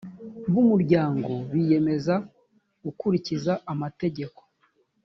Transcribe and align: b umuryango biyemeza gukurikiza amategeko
b 0.53 0.53
umuryango 0.63 1.31
biyemeza 1.51 2.15
gukurikiza 2.83 3.53
amategeko 3.73 4.41